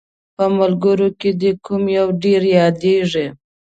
[0.35, 3.27] په ملګرو کې دې کوم یو ډېر یادیږي؟